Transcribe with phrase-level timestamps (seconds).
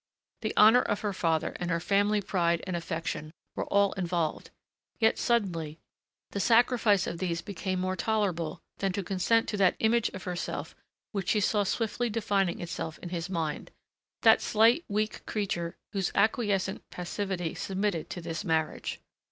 [0.41, 4.49] The honor of her father and her family pride and affection were all involved,
[4.99, 5.77] yet suddenly
[6.31, 10.75] the sacrifice of these became more tolerable than to consent to that image of herself
[11.11, 13.69] which she saw swiftly defining itself in his mind,
[14.23, 18.99] that slight, weak creature, whose acquiescent passivity submitted to this marriage.